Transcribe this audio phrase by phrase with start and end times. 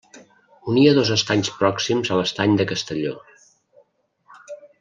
[0.71, 3.15] Unia dos estanys pròxims a l'estany de Castelló.